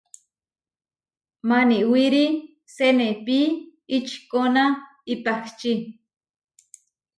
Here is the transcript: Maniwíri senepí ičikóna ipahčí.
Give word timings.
Maniwíri 1.49 2.25
senepí 2.75 3.39
ičikóna 3.97 4.63
ipahčí. 5.13 5.73